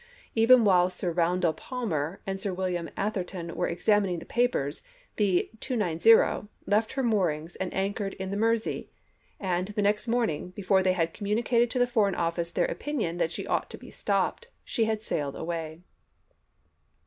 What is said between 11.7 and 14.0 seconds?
the Foreign Office their opinion that she ought to be